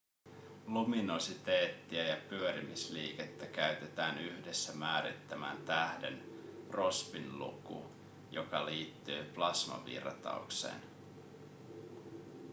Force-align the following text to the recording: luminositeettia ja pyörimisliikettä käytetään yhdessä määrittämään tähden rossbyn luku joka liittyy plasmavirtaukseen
luminositeettia 0.65 2.03
ja 2.03 2.17
pyörimisliikettä 2.29 3.45
käytetään 3.45 4.17
yhdessä 4.17 4.73
määrittämään 4.73 5.57
tähden 5.57 6.23
rossbyn 6.69 7.39
luku 7.39 7.85
joka 8.31 8.65
liittyy 8.65 9.23
plasmavirtaukseen 9.23 10.81